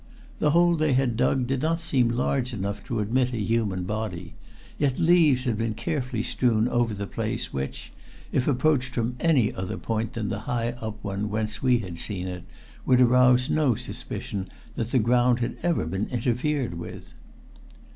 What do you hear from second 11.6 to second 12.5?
we had seen it,